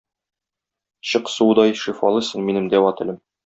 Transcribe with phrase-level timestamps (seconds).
[1.11, 3.25] Чык суыдай шифалы син, минем дәва телем.